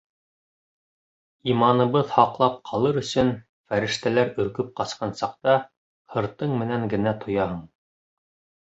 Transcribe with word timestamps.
Иманыбыҙ 1.51 2.09
һаҡлап 2.15 2.57
ҡалыр 2.71 2.99
өсөн, 3.03 3.29
Фәрештәләр 3.75 4.35
өркөп 4.47 4.75
ҡасҡан 4.81 5.17
саҡта, 5.23 5.63
Һыртың 6.17 6.61
менән 6.65 6.93
генә 6.97 7.17
тояһың. 7.25 7.67